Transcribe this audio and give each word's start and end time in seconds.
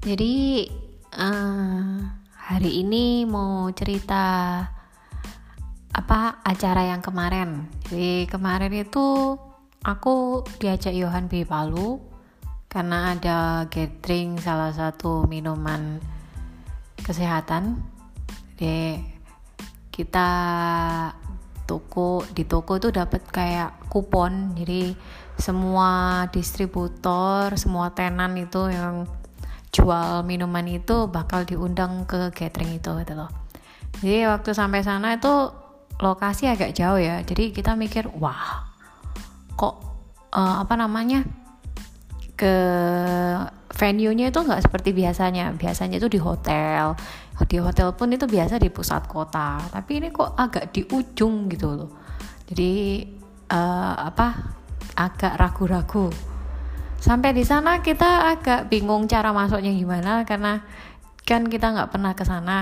Jadi 0.00 0.64
uh, 1.12 2.00
hari 2.32 2.80
ini 2.80 3.28
mau 3.28 3.68
cerita 3.76 4.64
apa 5.92 6.40
acara 6.40 6.88
yang 6.88 7.04
kemarin. 7.04 7.68
Jadi 7.84 8.24
kemarin 8.24 8.72
itu 8.72 9.36
aku 9.84 10.40
diajak 10.56 10.96
Yohan 10.96 11.28
B 11.28 11.44
Palu 11.44 12.00
karena 12.72 13.12
ada 13.12 13.68
gathering 13.68 14.40
salah 14.40 14.72
satu 14.72 15.28
minuman 15.28 16.00
kesehatan. 17.04 17.84
Jadi 18.56 19.04
kita 19.92 20.30
toko 21.68 22.24
di 22.32 22.48
toko 22.48 22.80
itu 22.80 22.88
dapat 22.88 23.20
kayak 23.28 23.84
kupon. 23.92 24.56
Jadi 24.56 24.96
semua 25.36 26.24
distributor, 26.32 27.52
semua 27.60 27.92
tenan 27.92 28.32
itu 28.40 28.64
yang 28.72 29.19
jual 29.70 30.26
minuman 30.26 30.66
itu 30.66 31.06
bakal 31.06 31.46
diundang 31.46 32.02
ke 32.06 32.34
gathering 32.34 32.78
itu 32.78 32.90
gitu 33.02 33.14
loh. 33.14 33.30
Jadi 34.02 34.26
waktu 34.26 34.50
sampai 34.50 34.82
sana 34.82 35.18
itu 35.18 35.50
lokasi 36.02 36.50
agak 36.50 36.74
jauh 36.74 36.98
ya. 36.98 37.22
Jadi 37.22 37.54
kita 37.54 37.78
mikir 37.78 38.10
wah 38.18 38.66
kok 39.54 39.74
uh, 40.34 40.62
apa 40.62 40.74
namanya 40.74 41.22
ke 42.34 42.54
venue-nya 43.70 44.34
itu 44.34 44.38
nggak 44.42 44.66
seperti 44.66 44.90
biasanya. 44.90 45.54
Biasanya 45.54 46.02
itu 46.02 46.10
di 46.10 46.18
hotel. 46.18 46.98
Di 47.40 47.56
hotel 47.56 47.94
pun 47.96 48.12
itu 48.12 48.26
biasa 48.26 48.60
di 48.60 48.68
pusat 48.68 49.06
kota. 49.06 49.62
Tapi 49.70 50.02
ini 50.02 50.08
kok 50.10 50.34
agak 50.34 50.74
di 50.74 50.82
ujung 50.90 51.46
gitu 51.46 51.68
loh. 51.72 51.90
Jadi 52.50 53.06
uh, 53.54 53.94
apa 53.96 54.58
agak 54.98 55.38
ragu-ragu 55.38 56.29
sampai 57.00 57.32
di 57.32 57.42
sana 57.48 57.80
kita 57.80 58.36
agak 58.36 58.68
bingung 58.68 59.08
cara 59.08 59.32
masuknya 59.32 59.72
gimana 59.72 60.28
karena 60.28 60.60
kan 61.24 61.48
kita 61.48 61.72
nggak 61.72 61.90
pernah 61.90 62.12
ke 62.12 62.24
sana 62.28 62.58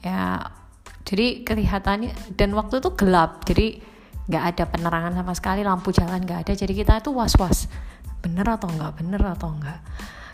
ya. 0.00 0.40
Jadi 1.02 1.44
kelihatannya 1.44 2.34
dan 2.38 2.56
waktu 2.56 2.80
itu 2.80 2.94
gelap 2.96 3.44
jadi 3.44 3.76
nggak 4.32 4.44
ada 4.54 4.64
penerangan 4.70 5.12
sama 5.18 5.32
sekali 5.36 5.60
lampu 5.66 5.92
jalan 5.92 6.22
nggak 6.22 6.46
ada 6.46 6.52
jadi 6.54 6.72
kita 6.72 7.02
itu 7.02 7.10
was 7.10 7.34
was 7.36 7.66
bener 8.22 8.46
atau 8.46 8.70
nggak 8.70 8.92
bener 9.02 9.20
atau 9.20 9.52
nggak. 9.52 9.80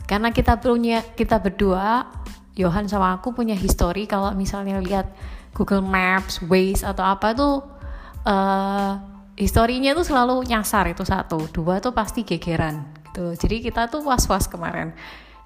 Karena 0.07 0.31
kita 0.31 0.57
punya 0.63 1.03
kita 1.19 1.43
berdua 1.43 2.07
Johan 2.55 2.87
sama 2.87 3.19
aku 3.19 3.35
punya 3.35 3.59
histori 3.59 4.07
kalau 4.07 4.31
misalnya 4.35 4.79
lihat 4.79 5.11
Google 5.55 5.83
Maps, 5.83 6.45
Waze 6.47 6.87
atau 6.87 7.03
apa 7.03 7.35
tuh 7.35 7.65
uh, 8.27 8.93
historinya 9.39 9.95
tuh 9.95 10.05
selalu 10.07 10.47
nyasar 10.47 10.91
itu 10.91 11.03
satu, 11.03 11.49
dua 11.51 11.79
tuh 11.79 11.95
pasti 11.95 12.27
gegeran 12.27 12.98
gitu. 13.19 13.35
Jadi 13.35 13.67
kita 13.67 13.91
tuh 13.91 14.07
was-was 14.07 14.47
kemarin. 14.47 14.95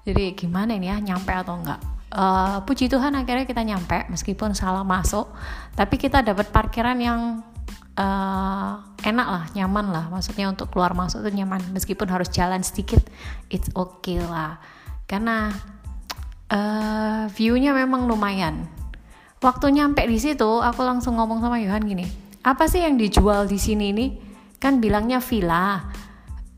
Jadi 0.05 0.37
gimana 0.37 0.77
ini 0.77 0.93
ya 0.93 1.01
nyampe 1.01 1.33
atau 1.33 1.57
enggak? 1.57 1.81
Uh, 2.13 2.61
puji 2.69 2.93
Tuhan 2.93 3.17
akhirnya 3.17 3.49
kita 3.49 3.65
nyampe 3.65 4.05
meskipun 4.13 4.53
salah 4.53 4.85
masuk. 4.85 5.33
Tapi 5.73 5.97
kita 5.97 6.21
dapat 6.21 6.53
parkiran 6.53 7.01
yang 7.01 7.41
uh, 7.97 8.73
enak 9.01 9.27
lah 9.27 9.43
nyaman 9.57 9.89
lah. 9.89 10.05
Maksudnya 10.13 10.53
untuk 10.53 10.69
keluar 10.69 10.93
masuk 10.93 11.25
tuh 11.25 11.33
nyaman. 11.33 11.65
Meskipun 11.73 12.05
harus 12.13 12.29
jalan 12.29 12.61
sedikit 12.61 13.01
it's 13.49 13.73
okay 13.73 14.21
lah. 14.21 14.61
Karena 15.09 15.49
uh, 16.53 17.25
viewnya 17.33 17.73
memang 17.73 18.05
lumayan. 18.05 18.69
Waktu 19.41 19.73
nyampe 19.73 20.05
di 20.05 20.21
situ 20.21 20.61
aku 20.61 20.85
langsung 20.85 21.17
ngomong 21.17 21.41
sama 21.41 21.59
Yohan 21.59 21.83
gini 21.83 22.23
apa 22.43 22.67
sih 22.67 22.83
yang 22.83 22.99
dijual 22.99 23.47
di 23.47 23.55
sini 23.55 23.95
ini? 23.95 24.07
Kan 24.59 24.83
bilangnya 24.83 25.23
villa 25.23 25.79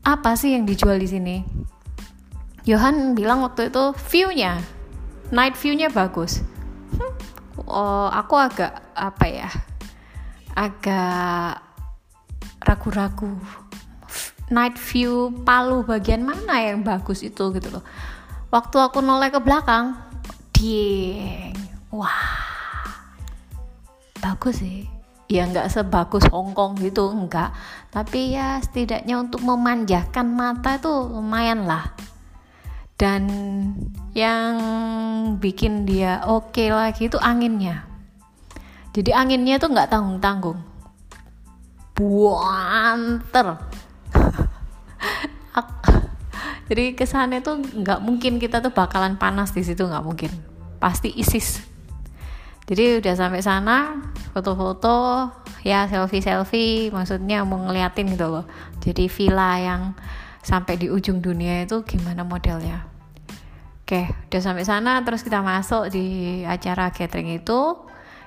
apa 0.06 0.38
sih 0.38 0.54
yang 0.54 0.62
dijual 0.62 1.02
di 1.02 1.10
sini? 1.10 1.36
Johan 2.62 3.18
bilang 3.18 3.42
waktu 3.42 3.74
itu 3.74 3.90
view-nya, 4.06 4.62
night 5.34 5.58
view-nya 5.58 5.90
bagus. 5.90 6.46
Hmm, 6.94 7.10
oh, 7.66 8.06
aku 8.14 8.38
agak 8.38 8.86
apa 8.94 9.26
ya? 9.26 9.50
Agak 10.54 11.58
ragu-ragu. 12.62 13.34
Night 14.46 14.78
view 14.78 15.34
Palu 15.42 15.82
bagian 15.82 16.22
mana 16.22 16.62
yang 16.62 16.86
bagus 16.86 17.26
itu 17.26 17.50
gitu 17.50 17.68
loh. 17.74 17.82
Waktu 18.54 18.78
aku 18.78 19.02
noleh 19.02 19.34
ke 19.34 19.42
belakang, 19.42 19.98
ding, 20.54 21.50
wah, 21.90 22.30
bagus 24.22 24.62
sih 24.62 24.95
ya 25.26 25.42
nggak 25.46 25.70
sebagus 25.70 26.26
Hongkong 26.30 26.78
gitu 26.78 27.10
enggak 27.10 27.50
tapi 27.90 28.38
ya 28.38 28.62
setidaknya 28.62 29.18
untuk 29.18 29.42
memanjakan 29.42 30.26
mata 30.34 30.78
itu 30.78 30.90
lumayan 30.90 31.66
lah. 31.66 31.94
Dan 32.96 33.28
yang 34.16 34.56
bikin 35.36 35.84
dia 35.84 36.24
oke 36.24 36.56
okay 36.56 36.72
lagi 36.72 37.12
itu 37.12 37.20
anginnya. 37.20 37.84
Jadi 38.96 39.12
anginnya 39.12 39.60
tuh 39.60 39.68
nggak 39.76 39.92
tanggung 39.92 40.16
tanggung 40.16 40.60
buanter 41.96 43.56
jadi 46.68 46.92
kesannya 46.92 47.40
tuh 47.40 47.56
nggak 47.56 48.04
mungkin 48.04 48.36
kita 48.36 48.60
tuh 48.60 48.68
bakalan 48.68 49.16
panas 49.16 49.56
di 49.56 49.64
situ 49.64 49.88
nggak 49.88 50.04
mungkin. 50.04 50.32
Pasti 50.76 51.08
isis. 51.16 51.64
Jadi 52.68 53.00
udah 53.00 53.14
sampai 53.16 53.40
sana 53.40 53.96
foto-foto 54.36 55.32
ya 55.64 55.88
selfie-selfie 55.88 56.92
maksudnya 56.92 57.40
mau 57.48 57.56
ngeliatin 57.56 58.12
gitu 58.12 58.28
loh. 58.28 58.44
Jadi 58.84 59.08
villa 59.08 59.56
yang 59.56 59.96
sampai 60.44 60.76
di 60.76 60.92
ujung 60.92 61.24
dunia 61.24 61.64
itu 61.64 61.80
gimana 61.88 62.20
modelnya? 62.20 62.84
Oke 63.80 64.12
udah 64.28 64.42
sampai 64.44 64.68
sana 64.68 65.00
terus 65.00 65.24
kita 65.24 65.40
masuk 65.40 65.88
di 65.88 66.44
acara 66.44 66.92
gathering 66.92 67.32
itu. 67.32 67.80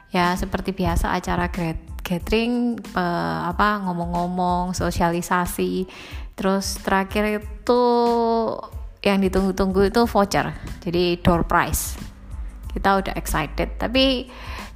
Ya 0.10 0.34
seperti 0.34 0.74
biasa 0.74 1.14
acara 1.14 1.54
gathering 2.02 2.82
pe, 2.82 3.06
apa 3.46 3.86
ngomong-ngomong 3.86 4.74
sosialisasi. 4.74 5.86
Terus 6.34 6.82
terakhir 6.82 7.46
itu 7.46 7.82
yang 9.06 9.22
ditunggu-tunggu 9.22 9.94
itu 9.94 10.10
voucher 10.10 10.58
jadi 10.82 11.22
door 11.22 11.46
prize. 11.46 12.02
Kita 12.74 12.98
udah 12.98 13.14
excited 13.14 13.78
tapi 13.78 14.26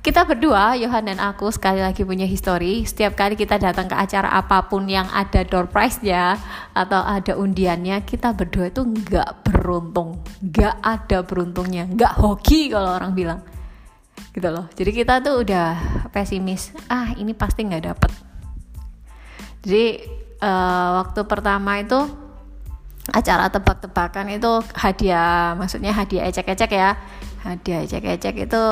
kita 0.03 0.27
berdua 0.27 0.75
Yohan 0.75 1.07
dan 1.07 1.23
aku 1.23 1.47
sekali 1.47 1.79
lagi 1.79 2.03
punya 2.03 2.27
histori 2.27 2.83
setiap 2.83 3.15
kali 3.15 3.39
kita 3.39 3.55
datang 3.55 3.87
ke 3.87 3.95
acara 3.95 4.35
apa 4.35 4.67
pun 4.67 4.83
yang 4.83 5.07
ada 5.07 5.47
door 5.47 5.71
prize-nya 5.71 6.35
atau 6.75 6.99
ada 6.99 7.39
undiannya 7.39 8.03
kita 8.03 8.35
berdua 8.35 8.67
itu 8.67 8.83
nggak 8.83 9.47
beruntung. 9.47 10.19
Nggak 10.43 10.75
ada 10.83 11.17
beruntungnya. 11.23 11.87
Nggak 11.87 12.19
hoki 12.19 12.67
kalau 12.67 12.99
orang 12.99 13.15
bilang. 13.15 13.39
Gitu 14.35 14.43
loh. 14.51 14.67
Jadi 14.75 14.91
kita 14.91 15.23
tuh 15.23 15.39
udah 15.39 15.79
pesimis. 16.11 16.75
Ah 16.91 17.15
ini 17.15 17.31
pasti 17.31 17.63
nggak 17.63 17.83
dapet. 17.87 18.11
Jadi 19.63 20.03
uh, 20.43 20.99
waktu 20.99 21.23
pertama 21.23 21.79
itu 21.79 22.03
acara 23.07 23.47
tebak-tebakan 23.47 24.35
itu 24.35 24.51
hadiah 24.75 25.55
maksudnya 25.55 25.95
hadiah 25.95 26.27
ecek-ecek 26.27 26.71
ya. 26.75 26.99
Hadiah 27.47 27.87
ecek-ecek 27.87 28.51
itu 28.51 28.63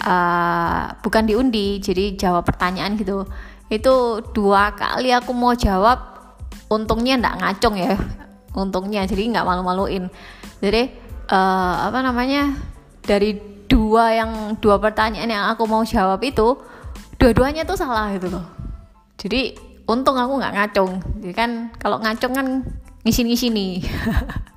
uh, 0.00 0.96
bukan 1.04 1.24
diundi 1.28 1.78
jadi 1.80 2.16
jawab 2.16 2.48
pertanyaan 2.48 2.96
gitu. 2.96 3.24
Itu 3.70 4.24
dua 4.34 4.74
kali 4.74 5.14
aku 5.14 5.30
mau 5.30 5.54
jawab 5.54 5.98
untungnya 6.72 7.20
ndak 7.20 7.36
ngacung 7.40 7.76
ya. 7.78 7.94
Untungnya 8.56 9.06
jadi 9.06 9.30
nggak 9.30 9.46
malu-maluin. 9.46 10.10
Jadi 10.58 10.90
uh, 11.30 11.74
apa 11.86 12.02
namanya 12.02 12.56
dari 13.04 13.38
dua 13.70 14.10
yang 14.16 14.58
dua 14.58 14.82
pertanyaan 14.82 15.30
yang 15.30 15.44
aku 15.54 15.64
mau 15.70 15.86
jawab 15.86 16.18
itu 16.26 16.58
dua-duanya 17.20 17.62
tuh 17.62 17.78
salah 17.78 18.10
gitu 18.16 18.32
loh. 18.32 18.44
Jadi 19.20 19.54
untung 19.86 20.18
aku 20.18 20.40
nggak 20.40 20.54
ngacung. 20.56 20.98
Jadi 21.22 21.34
kan 21.36 21.50
kalau 21.78 22.02
ngacung 22.02 22.34
kan 22.34 22.46
ngisi-ngisi 23.06 23.48
nih 23.48 23.80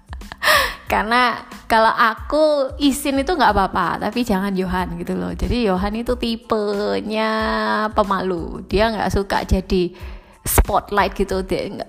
karena 0.94 1.42
kalau 1.66 1.90
aku 1.90 2.78
isin 2.78 3.18
itu 3.18 3.34
nggak 3.34 3.50
apa-apa 3.50 3.98
tapi 3.98 4.22
jangan 4.22 4.54
Johan 4.54 4.94
gitu 5.01 5.18
loh. 5.18 5.34
Jadi 5.34 5.66
Johan 5.66 5.98
itu 5.98 6.13
tipenya 6.13 7.34
pemalu. 7.98 8.62
Dia 8.69 8.94
nggak 8.94 9.10
suka 9.10 9.42
jadi 9.42 9.90
spotlight 10.45 11.18
gitu. 11.18 11.42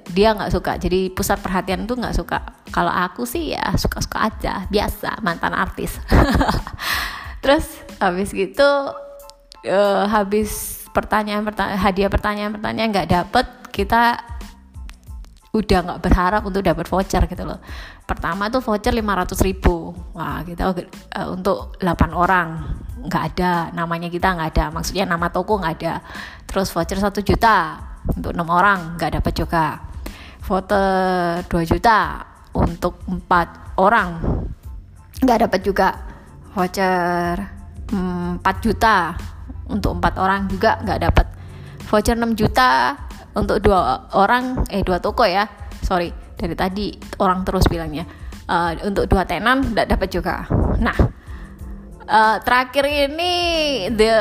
Dia 0.09 0.33
nggak 0.33 0.49
suka. 0.57 0.81
Jadi 0.81 1.13
pusat 1.13 1.37
perhatian 1.45 1.85
tuh 1.85 2.01
nggak 2.01 2.17
suka. 2.17 2.65
Kalau 2.73 2.89
aku 2.89 3.29
sih 3.29 3.53
ya 3.53 3.77
suka-suka 3.77 4.25
aja. 4.25 4.65
Biasa 4.73 5.21
mantan 5.21 5.53
artis. 5.53 6.01
Terus 7.45 7.69
habis 8.01 8.33
gitu 8.33 8.65
uh, 9.69 10.05
habis 10.09 10.81
pertanyaan 10.97 11.45
pertanyaan 11.45 11.77
hadiah 11.77 12.09
pertanyaan 12.09 12.57
pertanyaan 12.57 12.89
nggak 12.89 13.11
dapet 13.13 13.47
kita 13.69 14.17
udah 15.55 15.79
nggak 15.87 16.01
berharap 16.03 16.43
untuk 16.43 16.67
dapat 16.67 16.87
voucher 16.91 17.23
gitu 17.31 17.47
loh 17.47 17.63
pertama 18.05 18.53
tuh 18.53 18.61
voucher 18.61 18.93
500 18.93 19.49
ribu. 19.49 19.97
Wah 20.13 20.45
kita 20.45 20.73
uh, 20.73 21.29
untuk 21.33 21.77
8 21.81 22.13
orang. 22.13 22.49
Nggak 23.05 23.23
ada. 23.35 23.53
Namanya 23.73 24.09
kita 24.13 24.37
nggak 24.37 24.49
ada. 24.57 24.65
Maksudnya 24.73 25.05
nama 25.09 25.29
toko 25.33 25.61
nggak 25.61 25.75
ada. 25.81 25.95
Terus 26.45 26.69
voucher 26.73 27.01
1 27.01 27.11
juta 27.25 27.81
untuk 28.13 28.33
enam 28.37 28.49
orang. 28.53 28.97
Nggak 29.01 29.21
dapat 29.21 29.33
juga. 29.35 29.65
Foto 30.45 30.81
2 31.49 31.49
juta 31.73 32.21
untuk 32.53 33.01
empat 33.09 33.77
orang. 33.81 34.21
Nggak 35.25 35.39
dapat 35.49 35.61
juga. 35.65 35.89
Voucher 36.55 37.35
hmm, 37.91 38.45
4 38.45 38.65
juta 38.65 39.17
untuk 39.65 39.97
empat 39.97 40.15
orang 40.21 40.47
juga 40.47 40.77
nggak 40.85 41.01
dapat. 41.11 41.27
Voucher 41.89 42.17
6 42.17 42.37
juta 42.37 42.97
untuk 43.35 43.59
dua 43.59 44.07
orang 44.15 44.63
eh 44.71 44.85
dua 44.87 45.03
toko 45.03 45.27
ya. 45.27 45.49
Sorry 45.83 46.24
dari 46.35 46.55
tadi 46.59 46.87
orang 47.23 47.47
terus 47.47 47.65
bilangnya 47.71 48.05
uh, 48.49 48.77
untuk 48.85 49.09
dua 49.09 49.25
tenan 49.25 49.63
nggak 49.73 49.89
dapat 49.89 50.09
juga. 50.11 50.45
Nah 50.81 50.99
uh, 52.09 52.37
terakhir 52.43 52.85
ini 52.87 53.33
the 53.93 54.15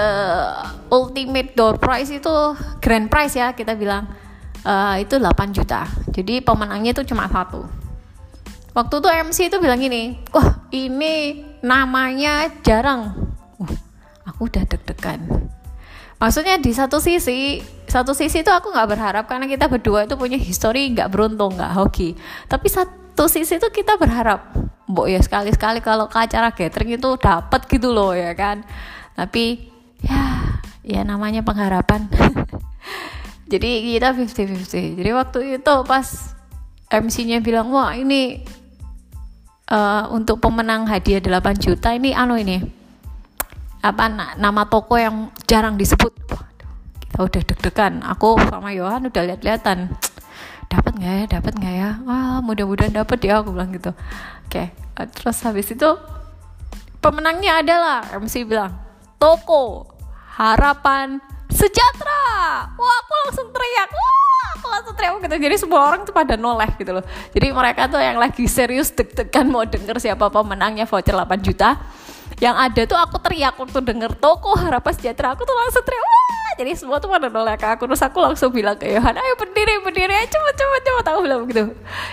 ultimate 0.91 1.55
door 1.57 1.75
prize 1.77 2.11
itu 2.13 2.33
grand 2.79 3.07
prize 3.11 3.35
ya 3.35 3.51
kita 3.53 3.75
bilang. 3.75 4.07
Uh, 4.63 4.95
itu 4.95 5.19
8 5.19 5.51
juta. 5.51 5.83
Jadi 6.15 6.39
pemenangnya 6.39 6.95
itu 6.95 7.03
cuma 7.11 7.27
satu. 7.27 7.67
Waktu 8.71 8.95
itu 8.95 9.09
MC 9.11 9.37
itu 9.51 9.57
bilang 9.59 9.75
gini 9.75 10.15
wah 10.31 10.63
ini 10.71 11.43
namanya 11.59 12.47
jarang. 12.63 13.11
Uh, 13.59 13.75
aku 14.23 14.47
udah 14.47 14.63
deg-degan. 14.63 15.51
Maksudnya 16.15 16.55
di 16.63 16.71
satu 16.71 17.03
sisi 17.03 17.59
satu 17.93 18.17
sisi 18.17 18.41
itu 18.41 18.49
aku 18.49 18.73
nggak 18.73 18.89
berharap 18.89 19.29
karena 19.29 19.45
kita 19.45 19.69
berdua 19.69 20.09
itu 20.09 20.17
punya 20.17 20.41
histori 20.41 20.89
nggak 20.89 21.13
beruntung 21.13 21.53
nggak 21.53 21.77
hoki. 21.77 22.17
Tapi 22.49 22.65
satu 22.65 23.29
sisi 23.29 23.61
itu 23.61 23.69
kita 23.69 24.01
berharap 24.01 24.49
mbok 24.89 25.05
ya 25.13 25.21
sekali-sekali 25.21 25.77
kalau 25.85 26.09
ke 26.09 26.17
acara 26.17 26.49
gathering 26.49 26.97
itu 26.97 27.09
dapat 27.21 27.69
gitu 27.69 27.93
loh 27.93 28.17
ya 28.17 28.33
kan. 28.33 28.65
Tapi 29.13 29.69
ya 30.01 30.57
ya 30.81 31.05
namanya 31.05 31.45
pengharapan. 31.45 32.09
Jadi 33.53 33.93
kita 33.93 34.17
50-50 34.17 34.97
jadi 34.97 35.11
waktu 35.13 35.61
itu 35.61 35.73
pas 35.85 36.33
MC-nya 36.89 37.37
bilang 37.37 37.69
wah 37.69 37.93
ini 37.93 38.41
uh, 39.69 40.09
untuk 40.09 40.41
pemenang 40.41 40.89
hadiah 40.89 41.21
8 41.21 41.61
juta 41.61 41.93
ini 41.93 42.17
anu 42.17 42.33
ini 42.33 42.57
apa 43.83 44.09
nama 44.41 44.65
toko 44.65 44.97
yang 44.97 45.29
jarang 45.45 45.77
disebut 45.77 46.32
udah 47.21 47.41
deg-degan 47.45 48.01
aku 48.01 48.41
sama 48.49 48.73
Yohan 48.73 49.05
udah 49.09 49.21
lihat-lihatan 49.33 49.93
dapat 50.73 50.91
nggak 50.97 51.13
ya? 51.13 51.25
Dapat 51.37 51.53
nggak 51.61 51.73
ya? 51.77 51.89
Wah 52.09 52.41
mudah-mudahan 52.41 52.93
dapat 52.93 53.19
ya 53.21 53.45
aku 53.45 53.53
bilang 53.53 53.69
gitu. 53.69 53.93
Oke 54.49 54.73
okay. 54.73 55.07
terus 55.13 55.37
habis 55.45 55.69
itu 55.69 55.89
pemenangnya 56.97 57.61
adalah 57.61 58.01
MC 58.17 58.47
bilang 58.47 58.73
toko 59.21 59.93
harapan 60.33 61.21
sejahtera. 61.53 62.25
Wah 62.73 62.95
aku 63.05 63.13
langsung 63.29 63.47
teriak. 63.53 63.89
Wah 63.93 64.49
aku 64.57 64.67
langsung 64.73 64.95
teriak. 64.97 65.13
Gitu. 65.21 65.35
Jadi 65.37 65.55
semua 65.61 65.79
orang 65.93 66.01
tuh 66.09 66.15
pada 66.15 66.33
noleh 66.33 66.71
gitu 66.81 66.91
loh. 66.97 67.05
Jadi 67.29 67.47
mereka 67.53 67.85
tuh 67.85 68.01
yang 68.01 68.17
lagi 68.17 68.49
serius 68.49 68.89
deg-degan 68.97 69.45
mau 69.53 69.61
denger 69.67 70.01
siapa 70.01 70.33
pemenangnya 70.33 70.89
voucher 70.89 71.13
8 71.13 71.45
juta 71.45 71.77
yang 72.41 72.55
ada 72.57 72.81
tuh 72.87 72.97
aku 72.97 73.19
teriak 73.21 73.57
waktu 73.57 73.79
denger 73.83 74.17
toko 74.17 74.57
harapan 74.57 74.93
sejahtera 74.95 75.33
aku 75.37 75.43
tuh 75.45 75.53
langsung 75.53 75.83
teriak 75.85 76.01
wah! 76.01 76.33
Jadi 76.53 76.71
semua 76.77 77.01
tuh 77.01 77.09
pada 77.09 77.33
noleh 77.33 77.57
ke 77.57 77.65
aku 77.65 77.89
terus 77.89 78.05
aku 78.05 78.21
langsung 78.21 78.53
bilang 78.53 78.77
ke 78.77 78.85
Yohan 78.85 79.17
ayo 79.17 79.33
berdiri 79.41 79.81
berdiri 79.81 80.13
ayo 80.13 80.27
cepet 80.29 80.53
cepet 80.53 80.81
cepet. 80.85 81.05
Aku 81.09 81.19
bilang 81.25 81.49
gitu. 81.49 81.63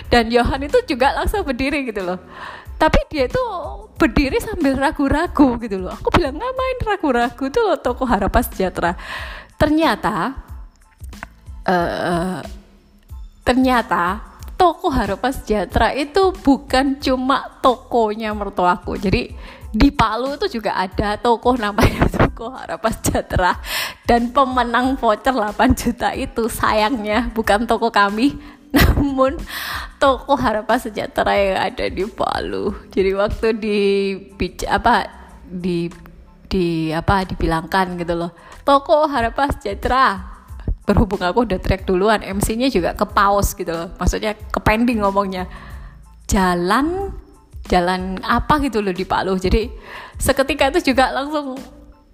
Dan 0.09 0.33
Yohan 0.33 0.61
itu 0.65 0.77
juga 0.89 1.13
langsung 1.13 1.45
berdiri 1.45 1.85
gitu 1.85 2.01
loh. 2.01 2.17
Tapi 2.81 2.97
dia 3.13 3.29
tuh 3.29 3.49
berdiri 4.01 4.41
sambil 4.41 4.73
ragu-ragu 4.81 5.61
gitu 5.61 5.77
loh. 5.77 5.93
Aku 5.93 6.09
bilang 6.09 6.41
ngapain 6.41 6.77
ragu-ragu 6.81 7.43
tuh 7.53 7.61
loh 7.61 7.77
toko 7.77 8.09
harapan 8.09 8.41
sejahtera? 8.41 8.97
Ternyata 9.61 10.33
uh, 11.69 12.41
ternyata 13.45 14.30
toko 14.61 14.93
harapan 14.93 15.33
sejahtera 15.33 15.89
itu 15.97 16.29
bukan 16.45 17.01
cuma 17.01 17.49
tokonya 17.65 18.29
mertuaku 18.37 18.93
jadi 19.01 19.33
di 19.71 19.87
Palu 19.89 20.35
itu 20.35 20.59
juga 20.59 20.75
ada 20.75 21.15
toko 21.17 21.55
namanya 21.55 22.03
toko 22.19 22.51
harapan 22.51 22.91
sejahtera. 22.91 23.55
Dan 24.03 24.35
pemenang 24.35 24.99
voucher 24.99 25.31
8 25.31 25.55
juta 25.79 26.11
itu 26.11 26.51
sayangnya 26.51 27.31
bukan 27.31 27.63
toko 27.63 27.87
kami. 27.87 28.35
Namun 28.75 29.39
toko 29.95 30.35
harapan 30.35 30.75
sejahtera 30.75 31.33
yang 31.39 31.59
ada 31.71 31.87
di 31.87 32.03
Palu. 32.03 32.75
Jadi 32.91 33.11
waktu 33.15 33.47
di 33.55 33.79
apa 34.67 35.07
di 35.47 35.87
di 36.51 36.91
apa 36.91 37.23
dibilangkan 37.23 37.95
gitu 37.95 38.11
loh. 38.19 38.35
Toko 38.67 39.07
harapan 39.07 39.55
sejahtera 39.55 40.30
berhubung 40.85 41.21
aku 41.21 41.45
udah 41.45 41.61
track 41.61 41.85
duluan 41.85 42.25
MC-nya 42.25 42.73
juga 42.73 42.97
ke 42.97 43.05
paus 43.05 43.53
gitu 43.53 43.69
loh. 43.69 43.93
Maksudnya 44.01 44.33
ke 44.33 44.59
pending 44.61 45.05
ngomongnya. 45.05 45.45
Jalan 46.25 47.13
jalan 47.69 48.17
apa 48.25 48.57
gitu 48.63 48.81
loh 48.81 48.95
di 48.95 49.05
Palu. 49.05 49.37
Jadi 49.37 49.69
seketika 50.17 50.73
itu 50.73 50.93
juga 50.93 51.13
langsung 51.13 51.57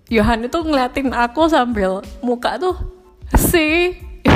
Yohan 0.07 0.47
itu 0.47 0.59
ngeliatin 0.63 1.11
aku 1.11 1.51
sambil 1.51 1.99
muka 2.23 2.55
tuh 2.55 2.79
sih 3.35 3.91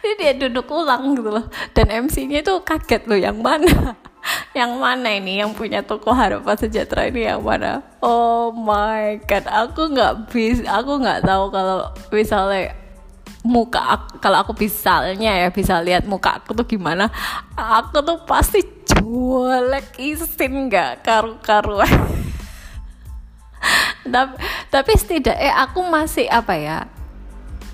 jadi 0.00 0.12
dia 0.16 0.32
duduk 0.48 0.68
ulang 0.72 1.16
gitu 1.16 1.30
loh. 1.32 1.46
Dan 1.76 2.08
MC-nya 2.08 2.40
itu 2.40 2.54
kaget 2.64 3.02
loh 3.08 3.18
yang 3.20 3.36
mana 3.40 3.96
yang 4.54 4.78
mana 4.78 5.18
ini? 5.18 5.42
Yang 5.42 5.58
punya 5.58 5.82
toko 5.82 6.14
harapan 6.14 6.54
sejahtera 6.54 7.10
ini 7.10 7.26
yang 7.26 7.42
mana? 7.42 7.82
Oh 7.98 8.54
my 8.54 9.18
god 9.26 9.44
aku 9.50 9.90
nggak 9.90 10.30
bisa 10.30 10.62
aku 10.70 11.02
nggak 11.02 11.26
tahu 11.26 11.50
kalau 11.50 11.90
misalnya 12.14 12.72
muka 13.44 13.98
aku, 13.98 14.08
kalau 14.24 14.40
aku 14.40 14.52
misalnya 14.56 15.44
ya 15.44 15.48
bisa 15.52 15.82
lihat 15.82 16.06
muka 16.06 16.38
aku 16.38 16.54
tuh 16.54 16.64
gimana. 16.64 17.10
Aku 17.58 18.00
tuh 18.00 18.22
pasti 18.24 18.62
jualek 18.86 19.98
isin 19.98 20.70
nggak 20.70 21.02
karu-karuan. 21.02 21.90
Tapi 24.04 24.36
tapi 24.68 24.92
setidaknya 24.94 25.64
aku 25.64 25.80
masih 25.88 26.28
apa 26.28 26.52
ya 26.60 26.84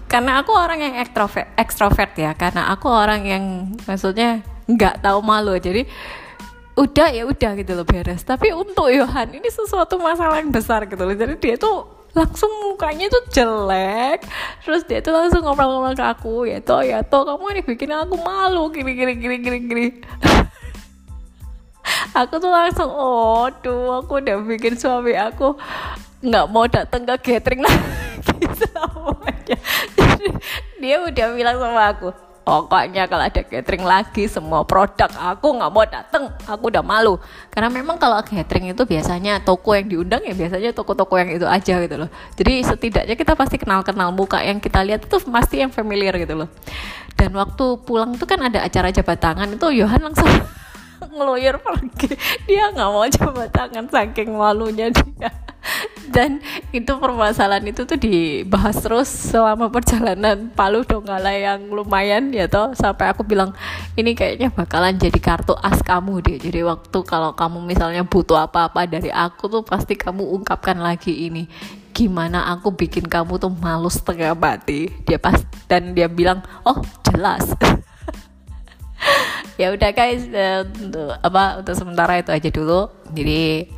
karena 0.06 0.38
aku 0.38 0.54
orang 0.54 0.78
yang 0.78 0.94
ekstrovert 1.02 1.50
ekstrovert 1.58 2.12
ya 2.14 2.34
karena 2.38 2.70
aku 2.70 2.86
orang 2.86 3.26
yang 3.26 3.44
maksudnya 3.86 4.42
nggak 4.70 5.02
tahu 5.02 5.18
malu. 5.22 5.58
Jadi 5.58 5.86
udah 6.80 7.08
ya 7.12 7.22
udah 7.28 7.50
gitu 7.60 7.72
loh 7.76 7.84
beres. 7.84 8.24
Tapi 8.24 8.56
untuk 8.56 8.88
Yohan 8.88 9.28
ini 9.36 9.48
sesuatu 9.52 10.00
masalah 10.00 10.40
yang 10.40 10.48
besar 10.48 10.88
gitu 10.88 11.04
loh. 11.04 11.12
Jadi 11.12 11.36
dia 11.36 11.54
tuh 11.60 12.00
langsung 12.10 12.50
mukanya 12.66 13.06
tuh 13.06 13.22
jelek 13.30 14.26
terus 14.66 14.82
dia 14.82 14.98
tuh 14.98 15.14
langsung 15.14 15.46
ngomong-ngomong 15.46 15.94
ke 15.94 16.02
aku 16.02 16.42
ya 16.42 16.58
toh 16.58 16.82
ya 16.82 17.06
toh 17.06 17.22
kamu 17.22 17.54
ini 17.54 17.62
bikin 17.62 17.94
aku 17.94 18.18
malu 18.18 18.66
gini 18.74 18.98
gini 18.98 19.12
gini 19.14 19.36
gini 19.38 19.58
gini. 19.68 19.86
Aku 22.10 22.42
tuh 22.42 22.50
langsung 22.50 22.90
oh 22.90 23.46
tuh 23.62 24.02
aku 24.02 24.18
udah 24.18 24.42
bikin 24.42 24.74
suami 24.74 25.14
aku 25.14 25.54
nggak 26.22 26.46
mau 26.50 26.66
datang 26.66 27.06
ke 27.06 27.14
gathering 27.22 27.62
lagi. 27.62 28.46
Selamanya 28.60 29.58
dia 30.82 30.96
udah 31.02 31.26
bilang 31.34 31.56
sama 31.58 31.82
aku 31.94 32.10
pokoknya 32.50 33.06
kalau 33.06 33.22
ada 33.22 33.46
gathering 33.46 33.86
lagi 33.86 34.26
semua 34.26 34.66
produk 34.66 35.06
aku 35.14 35.54
nggak 35.54 35.70
mau 35.70 35.86
dateng. 35.86 36.24
Aku 36.50 36.66
udah 36.66 36.82
malu. 36.82 37.14
Karena 37.54 37.70
memang 37.70 37.94
kalau 37.94 38.18
gathering 38.18 38.74
itu 38.74 38.82
biasanya 38.82 39.38
toko 39.38 39.78
yang 39.78 39.86
diundang 39.86 40.26
ya 40.26 40.34
biasanya 40.34 40.74
toko-toko 40.74 41.14
yang 41.14 41.30
itu 41.30 41.46
aja 41.46 41.78
gitu 41.78 41.94
loh. 41.94 42.10
Jadi 42.34 42.66
setidaknya 42.66 43.14
kita 43.14 43.38
pasti 43.38 43.54
kenal-kenal 43.62 44.10
muka. 44.10 44.42
Yang 44.42 44.66
kita 44.66 44.82
lihat 44.82 45.06
itu 45.06 45.22
pasti 45.30 45.62
yang 45.62 45.70
familiar 45.70 46.18
gitu 46.18 46.34
loh. 46.34 46.50
Dan 47.14 47.30
waktu 47.38 47.78
pulang 47.86 48.18
tuh 48.18 48.26
kan 48.26 48.42
ada 48.42 48.66
acara 48.66 48.90
jabat 48.90 49.22
tangan 49.22 49.46
itu 49.54 49.66
Yohan 49.70 50.02
langsung 50.02 50.26
ngeloyer 51.08 51.56
pergi. 51.62 52.12
Dia 52.44 52.68
nggak 52.74 52.90
mau 52.90 53.06
jabat 53.08 53.48
tangan 53.54 53.86
saking 53.88 54.30
malunya 54.36 54.92
dia. 54.92 55.30
Dan 56.10 56.42
itu 56.74 56.90
permasalahan 56.98 57.62
itu 57.70 57.86
tuh 57.86 57.94
dibahas 57.94 58.82
terus 58.82 59.06
selama 59.06 59.70
perjalanan 59.70 60.50
Palu 60.50 60.82
Donggala 60.82 61.30
yang 61.30 61.70
lumayan 61.70 62.34
ya 62.34 62.50
toh. 62.50 62.74
Sampai 62.74 63.12
aku 63.14 63.22
bilang 63.22 63.54
ini 63.94 64.18
kayaknya 64.18 64.50
bakalan 64.50 64.98
jadi 64.98 65.20
kartu 65.22 65.54
as 65.60 65.78
kamu 65.84 66.24
deh. 66.24 66.36
Jadi 66.42 66.66
waktu 66.66 66.98
kalau 67.06 67.36
kamu 67.38 67.62
misalnya 67.62 68.02
butuh 68.02 68.42
apa-apa 68.42 68.90
dari 68.90 69.12
aku 69.14 69.46
tuh 69.46 69.62
pasti 69.62 69.94
kamu 69.94 70.26
ungkapkan 70.40 70.82
lagi 70.82 71.30
ini. 71.30 71.46
Gimana 71.94 72.50
aku 72.50 72.74
bikin 72.74 73.06
kamu 73.06 73.38
tuh 73.38 73.52
malu 73.52 73.86
setengah 73.86 74.34
mati. 74.34 74.90
Dia 75.06 75.20
pas 75.20 75.38
dan 75.70 75.94
dia 75.94 76.10
bilang 76.10 76.42
oh 76.66 76.82
jelas 77.06 77.46
ya 79.60 79.68
udah 79.76 79.92
guys 79.92 80.24
uh, 80.32 80.64
untuk 80.64 81.12
apa 81.20 81.60
untuk 81.60 81.74
sementara 81.76 82.16
itu 82.16 82.32
aja 82.32 82.48
dulu. 82.48 82.88
Jadi 83.12 83.68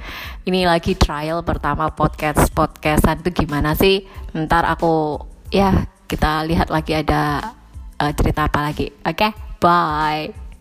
ini 0.47 0.61
lagi 0.62 0.95
trial 0.95 1.43
pertama 1.43 1.91
podcast 1.91 2.47
podcastan 2.55 3.19
itu 3.27 3.43
gimana 3.43 3.75
sih? 3.75 4.07
Ntar 4.31 4.62
aku 4.71 5.19
ya 5.51 5.91
kita 6.07 6.47
lihat 6.47 6.71
lagi 6.71 6.95
ada 6.95 7.51
uh, 7.99 8.12
cerita 8.15 8.47
apa 8.47 8.71
lagi. 8.71 8.95
Oke 9.03 9.27
okay? 9.27 9.31
bye 9.59 10.51